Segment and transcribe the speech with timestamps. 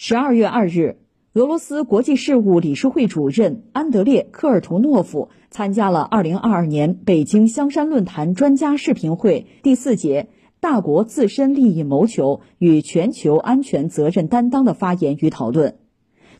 [0.00, 0.98] 十二月二日，
[1.34, 10.28] 俄罗斯国际事务理事会主任安德烈·科尔图诺夫参加了二零二二年北京香山论坛专家视频会第四节
[10.60, 15.78] “大国自身利益谋求与全球安全责任担当”的发言与讨论。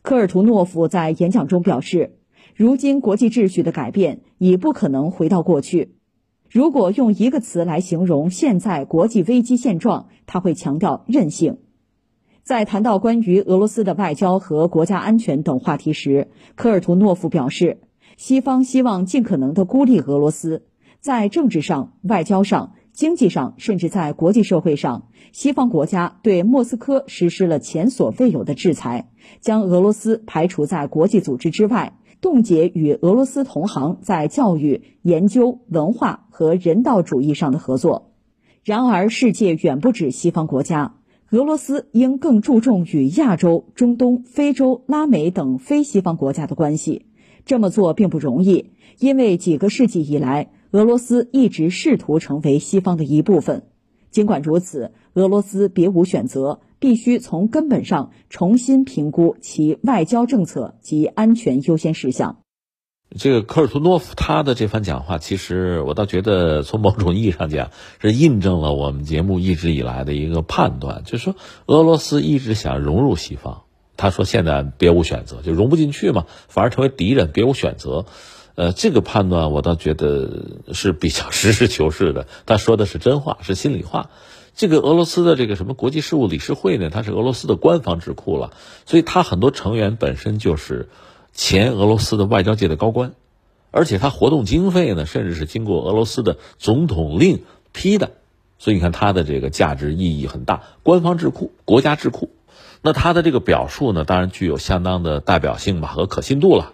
[0.02, 2.12] 科尔图诺夫在演讲中表示，
[2.54, 5.96] 如今国际秩序的改变已不可能回到过去。
[6.48, 11.58] 如果用一个词来形容现在国际危机现状，他会强调韧性。
[12.48, 17.82] 在谈到关于俄罗斯的外交和国家安全等话题时，科尔图诺夫表示，
[18.16, 20.64] 西方希望尽可能的孤立俄罗斯，
[20.98, 29.10] 在政治上、外交上、经济上，甚至在国际社会上，西方国家对莫斯科实施了前所未有的制裁，
[29.42, 38.14] 将俄罗斯排除在国际组织之外，冻结与俄罗斯同行在教育、研究、文化和人道主义上的合作。
[38.64, 40.94] 然而，世界远不止西方国家。
[41.30, 47.04] 俄罗斯应更注重与亚洲、中东、非洲、拉美等非西方国家的关系。
[47.44, 53.64] 这么做并不容易，因为几个世纪以来，俄罗斯一直试图成为西方的一部分。
[54.10, 62.38] 尽管如此，俄罗斯别无选择，必须从根本上重新评估其外交政策及安全优先事项。
[63.16, 67.70] 这个科尔图诺夫他的这番讲话，其实我倒觉得从某种意义上讲，
[68.02, 73.62] 是印证了我们节目一直以来的一个判断，就是说俄罗斯一直想融入西方。
[73.96, 78.04] 他说现在别无选择，就融不进去嘛，反而成为敌人，别无选择。
[78.56, 82.26] 呃，这个判断我倒觉得是比较实事求是的。
[82.44, 84.10] 他说的是真话，是心里话。
[84.54, 86.90] 这个俄罗斯的这个什么国际事务理事会呢？
[86.90, 88.52] 它是俄罗斯的官方智库了，
[88.84, 90.90] 所以它很多成员本身就是。
[91.38, 93.12] 前俄罗斯的外交界的高官，
[93.70, 98.10] 而且他活动经费呢，甚至是经过俄罗斯的总统令批的，
[98.58, 102.30] 所以你看他的这个价值意义很大，官方智库、国家智库。
[102.82, 106.72] 那他的这个表述呢，当然具有相当的代表性吧和可信度了。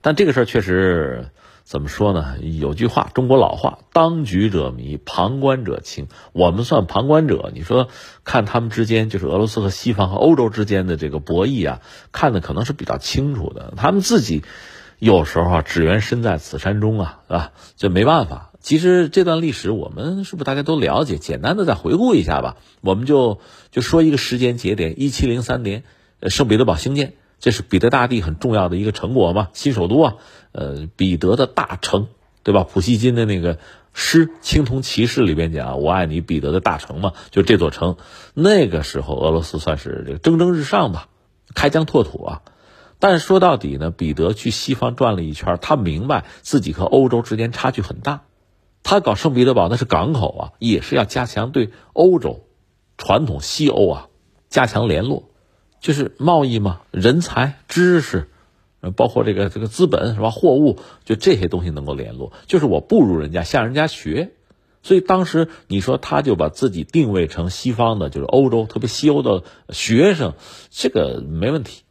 [0.00, 1.28] 但这个事儿确实。
[1.66, 2.36] 怎么说呢？
[2.40, 6.06] 有句话，中国老话，“当局者迷，旁观者清”。
[6.32, 7.88] 我们算旁观者，你说
[8.22, 11.80] 看他们之间，就是俄罗斯和西方和欧洲之间的这个博弈啊，
[12.12, 13.74] 看的可能是比较清楚的。
[13.76, 14.44] 他们自己
[15.00, 18.52] 有时候啊，只缘身在此山中啊，啊，这没办法。
[18.60, 21.16] 其实这段历史，我们是不是大家都了解？
[21.18, 22.58] 简单的再回顾一下吧。
[22.80, 23.40] 我们就
[23.72, 25.82] 就说一个时间节点：一七零三年，
[26.28, 27.14] 圣彼得堡兴建。
[27.46, 30.14] 这是彼得大帝很重要的一个成果嘛，新首都啊，
[30.50, 32.08] 呃，彼得的大城，
[32.42, 32.64] 对吧？
[32.64, 33.58] 普希金的那个
[33.92, 37.98] 诗《青铜骑士》里边讲“我爱你，彼得的大城”嘛，就这座城。
[38.34, 41.06] 那个时候，俄罗斯算是这个蒸蒸日上吧，
[41.54, 42.42] 开疆拓土啊。
[42.98, 48.22] 但说到底呢，彼得去西方转了一圈，他明白自己和欧洲之间差距很大。
[48.82, 52.48] 他搞圣彼得堡那是港口啊，也是要加强对欧洲、
[52.98, 54.08] 传统西欧啊
[54.48, 55.28] 加强联络。
[55.80, 58.28] 就是贸易嘛，人才、知识，
[58.96, 60.30] 包括这个这个资本是吧？
[60.30, 62.32] 货物，就这些东西能够联络。
[62.46, 64.32] 就是我不如人家，向人家学。
[64.82, 70.34] 所以当时你说他就把自己定位成西方的，就是欧洲，特别西欧的学生，
[70.70, 71.82] 这个没问题。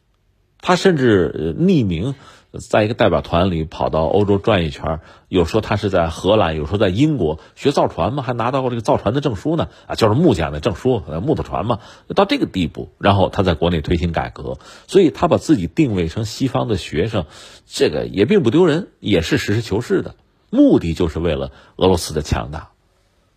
[0.60, 2.14] 他甚至匿名。
[2.58, 11.80] 在一个代表团里跑到欧洲转一圈，有说他是在荷兰，有说在英国学造船嘛，还拿到过这个造船的证书呢，啊，就是木匠的证书，木头船嘛，
[12.14, 12.90] 到这个地步。
[12.98, 17.26] 然后他在国内推行改革，所以他把自己定位成西方的学生，
[17.66, 20.14] 这个也并不丢人，也是实事求是的。
[20.50, 22.70] 目的就是为了俄罗斯的强大。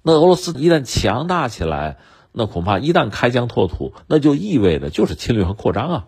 [0.04, 1.98] 那俄罗斯一旦强大起来，
[2.32, 6.06] 那恐怕一旦开疆拓土，那就意味着就是侵略和扩张啊。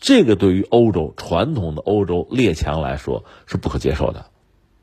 [0.00, 4.26] 这个对于欧洲传统的欧洲列强来说是不可接受的，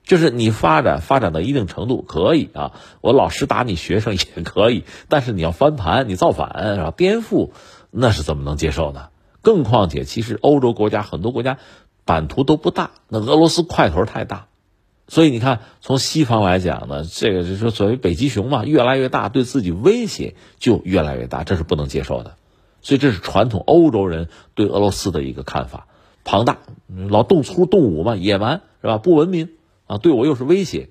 [0.04, 6.94] 就是你发展发展到一定程度可以啊，我老师打你学生也可以，但是你要翻盘，你造反是吧？
[6.96, 7.52] 颠覆，
[7.92, 9.08] 那是怎么能接受呢？
[9.42, 11.60] 更况且，其实欧洲国家很多国家
[12.04, 14.48] 版图都不大，那俄罗斯块头太大，
[15.08, 22.36] 所以你看，从西方来讲呢，这个就是说所谓北极熊嘛，越来越大，对自己威胁就越来越大，这是不能接受的。
[22.86, 25.88] 所以这是传统欧洲人对俄罗斯的一个看法：
[26.24, 26.60] 庞大，
[27.10, 29.00] 老动粗动武嘛，野蛮是吧？
[29.00, 29.50] 不文明
[29.88, 30.90] 啊，对我又是威胁。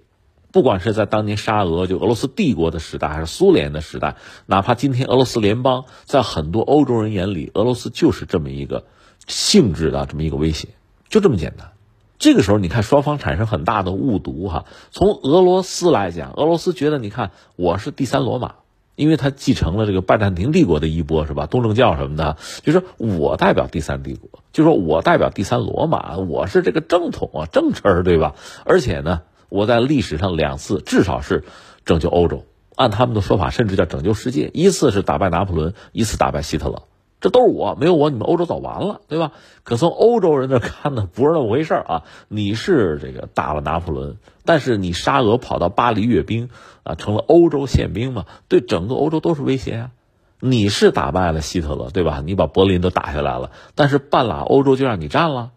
[0.50, 8.86] 不管是在当年沙俄就俄罗斯帝国的时代，还是苏联的时代，哪怕今天俄罗斯联邦，在很多欧洲人眼里，俄罗斯就是这么一个
[9.28, 10.70] 性质的这么一个威胁，
[11.08, 11.70] 就这么简单。
[12.18, 14.64] 这个时候，你看双方产生很大的误读哈。
[14.90, 18.56] 从俄罗斯来讲，俄罗斯觉得你看我是第三罗马。
[18.96, 21.46] 因为他继承了这个拜占庭帝国的衣钵，是吧？
[21.46, 28.34] 东正教什么的，就是我代表第三帝国，就说我代表第三罗马，我是这个正统啊，正臣儿，对吧？
[28.64, 31.44] 而且呢，我在历史上两次至少是
[31.84, 32.44] 拯救欧洲，
[32.76, 34.50] 按他们的说法，甚至叫拯救世界。
[34.54, 36.82] 一次是打败拿破仑，一次打败希特勒，
[37.24, 39.32] 这都是我，没有我，你们欧洲早完了，对吧？
[39.62, 42.02] 可从欧洲人那看呢，不是那么回事啊。
[42.28, 46.50] 你是这个打了拿破仑，但是你沙俄跑到巴黎阅兵
[46.82, 49.90] 啊，成了欧洲宪兵嘛，对整个欧洲都是威胁啊。
[50.38, 52.22] 你是打败了希特勒，对吧？
[52.22, 55.52] 你把柏林都打下来了，但是半拉欧洲就让你占了，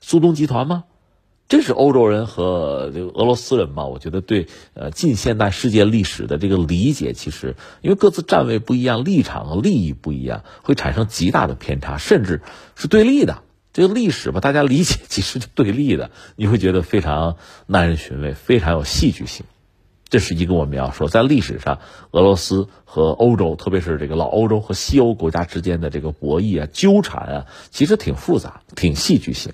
[0.00, 0.84] 苏东集团吗？
[1.48, 3.86] 这是欧洲人和这个俄罗斯人嘛？
[3.86, 12.42] 我觉得对呃近现代世界历史的这个理解，其实因为各自站位不一样，立场和利益不一样，会产生极大的偏差，甚至
[12.74, 13.42] 是对立的。
[13.72, 19.44] 这个历史吧，大家理解其实是对立的，你会觉得非常耐人寻味，非常有戏剧性。
[20.08, 21.78] 这是一个我们要说，在历史上，
[22.10, 29.52] 俄罗斯和欧洲，特别是这个老欧洲和西欧国家之间的这个博弈啊、纠缠啊，其实挺复杂、挺戏剧性。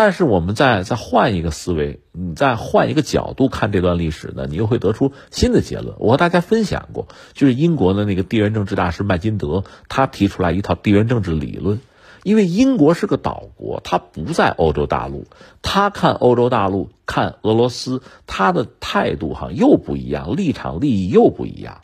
[0.00, 5.96] 但是我们再再换一个思维，你再换一个角度看这段历史呢，你又会得出新的结论。
[5.98, 11.80] 我和大家分享过，就是英国的那个地缘政治大师麦金德，他提出来一套地缘政治理论。
[12.22, 15.26] 因为英国是个岛国，他不在欧洲大陆，
[15.62, 21.80] 他看欧洲大陆，看俄罗斯，他的态度哈又不一样，立场利益又不一样。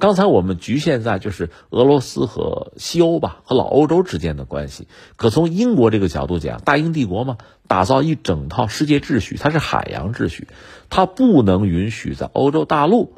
[0.00, 4.86] 刚才我们局限在就是俄罗斯和西欧吧，和老欧洲之间的关系。
[5.16, 7.36] 可从英国这个角度讲，大英帝国嘛，
[7.66, 10.46] 打造一整套世界秩序，它是海洋秩序，
[10.88, 13.14] 它不能允许在欧洲大陆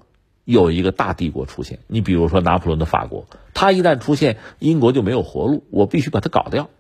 [0.47, 1.81] 有一个大帝国出现。
[1.87, 6.71] 你比如说拿破仑的法国，他一旦出现，英国就没有活路，我必须把它搞掉，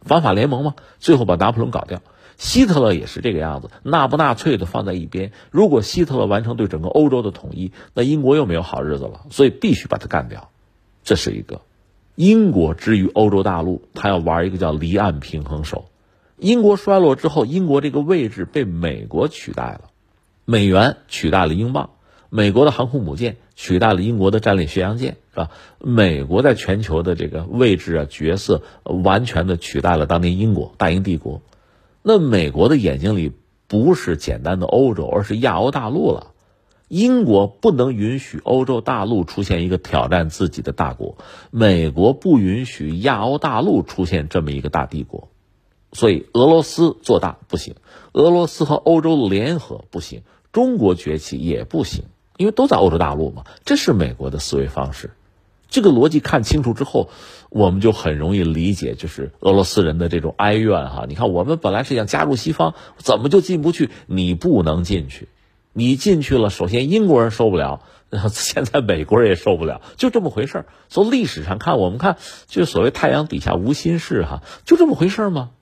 [0.00, 2.00] 反法联盟嘛，最后把拿破仑搞掉。
[2.42, 5.30] 希特勒也是这个样子，纳不纳粹的放在一边。
[5.52, 9.20] 如果希特勒完成对整个欧洲的统一，那英国又没有好日子了。
[9.30, 10.50] 所以必须把他干掉。
[11.04, 11.60] 这是一个
[12.16, 15.84] 英国之于欧洲大陆，他要玩一个叫离岸平衡手。
[16.36, 19.82] 英国衰落之后，英国这个位置被美国取代了，
[20.44, 21.90] 美元取代了英镑，
[22.28, 25.50] 美国的航空母舰取代了英国的战列巡洋舰，是吧？
[25.78, 31.40] 美国在全球的这个位置啊角色，完全的取代了当年英国大英帝国。
[32.02, 33.32] 那美国的眼睛里
[33.68, 36.28] 不是简单的欧洲，而是亚欧大陆了。
[36.88, 41.16] 英国不能允许欧洲大陆出现一个挑战自己的大国，
[41.50, 45.28] 美国不允许亚欧大陆出现这么一个大帝国，
[45.92, 47.76] 所以俄罗斯做大不行，
[48.12, 50.20] 俄罗斯和欧洲联合不行，
[50.52, 52.04] 中国崛起也不行，
[52.36, 53.44] 因为都在欧洲大陆嘛。
[53.64, 55.12] 这是美国的思维方式。
[55.72, 57.08] 这个逻辑看清楚之后，
[57.48, 61.06] 我们就很容易理解，就是俄罗斯人的这种哀怨哈。
[61.08, 63.88] 你看，我们本来是想加入西方，怎么就进不去？
[64.06, 65.28] 你不能进去，
[65.72, 67.80] 你进去了，首先英国人受不了，
[68.10, 70.66] 然后现在美国人也受不了，就这么回事儿。
[70.90, 75.52] 从历史上看，我们看就是所谓太阳底下无新事哈，就这么回事儿吗？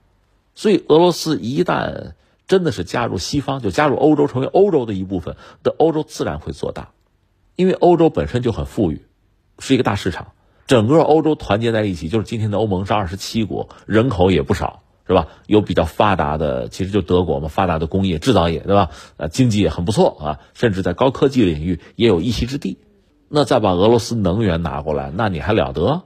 [0.57, 2.15] 所以俄罗斯一旦
[2.49, 6.91] 真的是加入西方，就加入欧洲，成为欧洲的一部分，的欧洲自然会做大，
[7.55, 9.03] 因为欧洲本身就很富裕。
[9.61, 10.33] 是一个大市场，
[10.67, 15.29] 整个欧洲团结在一起，就是今天的欧盟是二十七国，人口也不少，是吧？
[15.47, 18.91] 有比较发达的，其实就德国嘛，发达的工业制造业，对吧？
[19.17, 22.79] 呃，经济也很不错啊，甚至在高科技领域也有一席之地。
[23.29, 26.03] 那再把俄罗斯能源拿过来，那你还了得？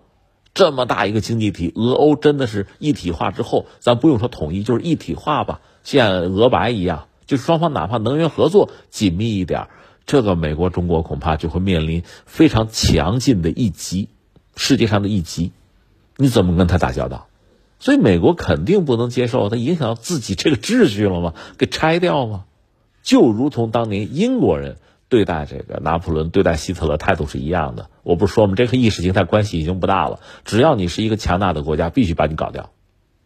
[0.52, 9.68] 这么大一个经济体，俄欧真的是一体化之后，咱不用说统一，就是一体化吧，像俄白一样，就双方哪怕能源合作紧密一点。
[10.06, 14.08] 这个美国、中国恐怕就会面临非常强劲的一击，
[14.56, 15.52] 世界上的一击，
[16.16, 17.26] 你怎么跟他打交道？
[17.80, 21.34] 所以美国肯定不能接受，它影响到自己这个秩序了吗？
[21.58, 22.44] 给拆掉吗？
[23.02, 24.76] 就如同当年英国人
[25.08, 27.90] 对待这个拿破仑、对待希特勒态度是一样的。
[28.02, 28.54] 我不是说吗？
[28.56, 32.70] 这和意识形态关系已经不大了，只要你是一个强大的国家，必须把你搞掉，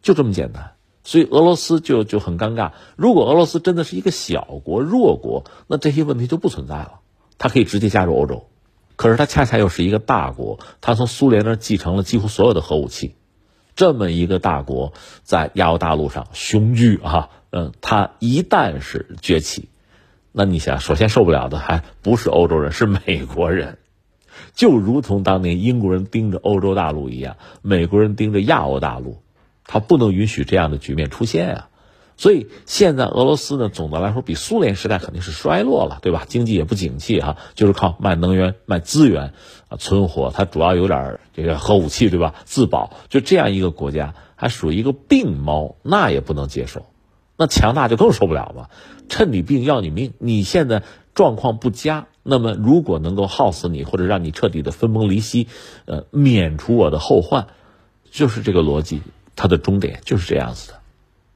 [0.02, 0.72] 就这么简单。
[1.08, 2.72] 所以俄罗斯就就很尴尬。
[2.94, 7.00] 如果俄罗斯真的是一个小国、弱国，那这些问题就不存在了，
[7.38, 8.44] 它可以直接加入欧洲。
[8.94, 13.14] 可是它恰恰又是一个大国，它从苏联那继承了几乎所有的核武器。
[13.74, 19.70] 这么一个大国在亚欧大陆上雄踞啊，嗯，它一旦是崛起，
[20.30, 23.78] 那你想，首先受不了的还不是欧洲人，是美国人。
[24.52, 29.22] 就如同当年英国人盯着欧洲大陆一样，美国人盯着亚欧大陆。
[29.68, 31.68] 他不能允许这样的局面出现啊，
[32.16, 36.24] 所以现在俄罗斯呢，总的来说比苏联时代肯定是衰落了，对吧？
[36.26, 39.34] 经济也不景气哈，就是靠卖能源、卖资源
[39.68, 40.32] 啊存活。
[40.34, 42.34] 它主要有点这个核武器，对吧？
[42.44, 46.86] 自保，就这样一个国家，还属于一个病猫，那也不能接受。
[47.36, 48.70] 那强大就更受不了了，
[49.08, 50.12] 趁你病要你命。
[50.18, 50.82] 你现在
[51.14, 55.46] 状况不佳，那么如果能够耗死你，或者让你彻底的分崩离析，
[55.84, 57.46] 呃，免除我的后患，
[58.10, 59.02] 就是这个逻辑。
[59.38, 60.78] 它的终点就是这样子的，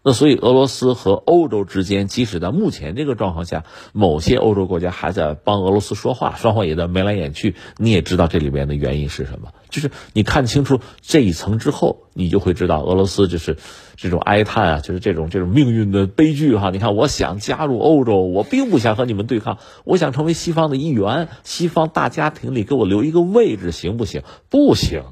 [0.03, 7.55] 那所以俄罗斯和欧洲之间，即使在目前这个状况下，某些欧洲国家还在帮俄罗斯说话，双方也在眉来眼去。
[7.77, 9.53] 你也知道这里边的原因是什么？
[9.71, 13.57] 就是你看清楚这一层之后，你就会知道俄罗斯就是
[13.95, 16.71] 这种哀叹啊，就是这种这种命运的悲剧哈。
[16.71, 24.23] 你看，我想加入欧洲，我并不想和你们对抗，我想成为西方的一员，西方大家庭里给我留一个位置，行不行？
[24.51, 25.05] 不行，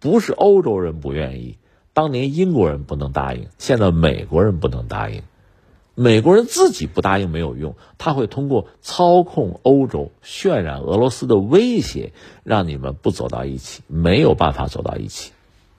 [0.00, 1.58] 不是欧洲人不愿意。
[1.96, 5.22] 当年英国人不能答应，现在美国人不能答应。
[5.94, 12.12] 美国人自己不答应没有用，他会通过操控欧洲、渲染俄罗斯的威胁，
[12.44, 15.32] 让你们不走到一起，没有办法走到一起。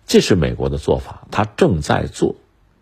[0.07, 2.33] 这是美国的做法，他正在做，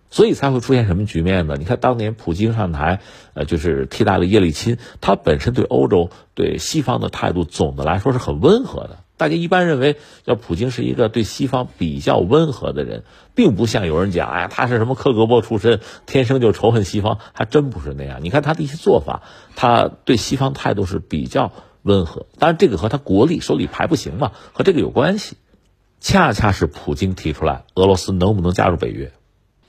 [0.09, 1.57] 所以才会出现什么局面呢？
[1.59, 3.01] 你看，当年普京上台，
[3.33, 8.99] 呃，就是替代了叶利钦，他本身对欧洲、对西方的态度，总的来说是很温和的。
[9.17, 13.03] 大家一般认为，叫普京是一个对西方比较温和的人，
[13.34, 18.19] 并不像有人讲，哎，他是什么克格勃出身，天生就仇恨西方，还真不是那样。
[18.24, 19.24] 你看他的一些做法，
[19.55, 22.25] 他对西方态度是比较温和。
[22.39, 25.38] 当然，这个和他国力、手里牌不行嘛，和这个有关系。
[26.01, 29.12] 恰恰是普京提出来，俄罗斯能不能加入北约？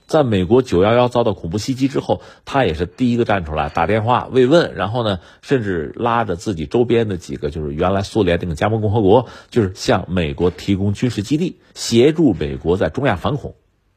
[0.07, 13.57] 在美国九幺幺遭到恐怖袭击之后，他也是第一个站出来打电话慰问，然后呢，甚至拉着自己周边的几个就是原来苏联那个加盟共和国，就是向美国提供军事基地，协助美国在中亚反恐、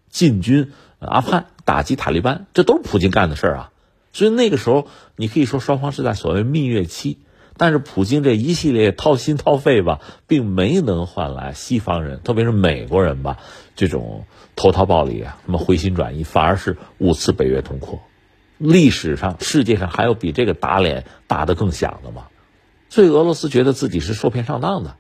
[0.10, 3.72] 进军阿富汗、打击塔利班，这都是普京干的事儿啊。
[4.12, 7.20] 所以那个时候，你可以说双方是在所谓蜜月期，
[7.60, 13.38] 但是普京这一系列掏心掏肺吧，并没能换来西方人，特别是美国人吧
[13.76, 14.26] 这种。
[14.56, 18.02] 投桃报李啊，什么回心转意，反而是五次北约通扩，
[18.58, 22.24] 历史上世界上还有比这个打脸打得更响的吗？
[22.90, 24.98] 所以俄罗斯觉得自己是受骗上当的，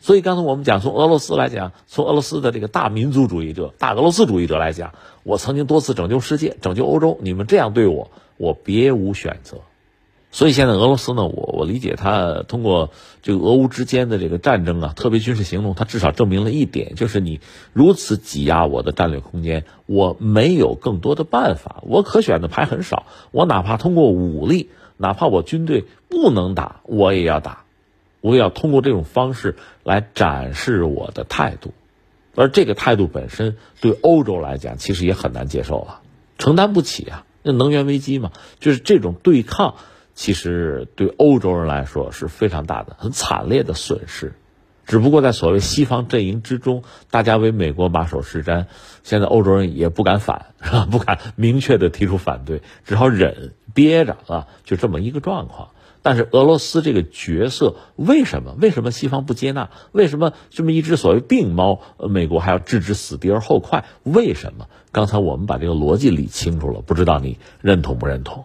[0.00, 4.92] 所以刚才我们讲，从俄罗斯来讲，从俄罗斯的这个大民族主义者、大俄罗斯主义者来讲，
[5.24, 9.62] 我曾经多次拯救世界、拯救欧洲，你们这样对我，我别无选择。
[10.32, 17.40] 所以现在俄罗斯呢，我我理解他通过这个俄乌之间的这个战争啊，特别军事行动，他至少证明了一点，就是你
[17.72, 27.64] 如此挤压我的战略空间，我没有更多的办法，我可选的牌很少，我哪怕通过武力，哪怕我军队不能打，我也要打，
[28.20, 31.72] 我也要通过这种方式来展示我的态度，
[32.36, 36.02] 而这个态度本身对欧洲来讲，其实也很难接受了，
[36.38, 39.74] 承担不起啊，那能源危机嘛，就是这种对抗。
[40.20, 44.34] 其实对欧洲人来说是非常大的、很惨烈的损失，
[44.84, 48.66] 只不过在所谓西方阵营之中，大家为美国马首是瞻，
[49.02, 50.86] 现在欧洲人也不敢反，是吧？
[50.90, 55.70] 不敢明确的提出反对，只好忍憋着啊，就这么一个状况。
[56.02, 58.54] 但是俄罗斯这个角色为什么？
[58.60, 59.70] 为什么西方不接纳？
[59.90, 63.86] 为什么这么一只所谓病猫，美国还要置之死地而后快？
[64.02, 64.68] 为什么？
[64.92, 68.44] 刚才我们把这个逻辑理清楚了，不知道你认同不认同？